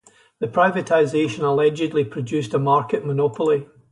[0.39, 3.67] The privatisation allegedly produced a market monopoly.